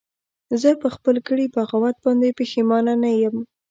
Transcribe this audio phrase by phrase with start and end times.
[0.61, 3.35] زه په خپل کړي بغاوت باندې پښیمانه نه یم